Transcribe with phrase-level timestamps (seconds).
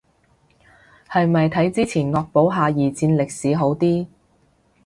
[1.11, 4.07] 係咪睇之前惡補下二戰歷史好啲